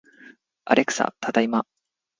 [0.65, 1.67] アレクサ、ただいま